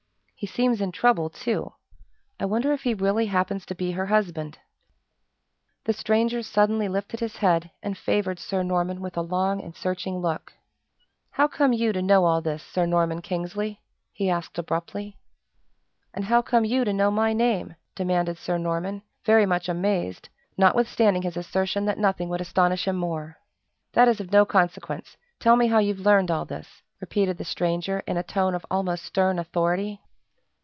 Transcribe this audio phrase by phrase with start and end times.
[0.35, 1.73] He seems in trouble, too.
[2.39, 4.57] I wonder if he really happens to be her husband?"
[5.83, 10.17] The stranger suddenly lifted his head and favored Sir Norman with a long and searching
[10.17, 10.51] look.
[11.29, 15.19] "How come you to know all this, Sir Norman Kingsley," he asked abruptly.
[16.11, 20.27] "And how come you to know my name?" demanded Sir Norman, very much amazed,
[20.57, 23.37] notwithstanding his assertion that nothing would astonish him more.
[23.93, 25.17] "That is of no consequence!
[25.39, 29.05] Tell me how you've learned all this?" repeated the stranger, in a tone of almost
[29.05, 30.01] stern authority.